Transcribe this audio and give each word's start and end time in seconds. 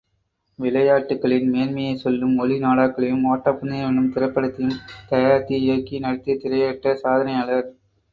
விளையாட்டுக்களின் 0.59 1.49
மேன்மையை 1.49 1.97
சொல்லும் 1.97 2.37
ஒலி 2.37 2.57
நாடாக்களையும், 2.59 3.27
ஒட்டப்பந்தயம் 3.31 3.87
என்னும் 3.87 4.09
திரைப்படத்தையும் 4.13 4.81
தயாரித்து 5.09 5.61
இயக்கி, 5.61 5.99
நடித்து 5.99 6.35
திரையிட்ட 6.37 6.95
சாதனையாளர். 7.03 7.69